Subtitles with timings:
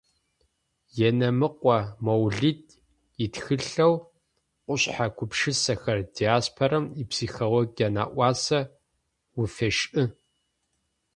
[1.07, 2.63] Енэмыкъо Моулид
[3.23, 3.93] итхылъэу
[4.65, 8.59] «Къушъхьэ гупшысэхэр» диаспорэм ипсихологие нэӏуасэ
[9.39, 10.03] уфешӏы.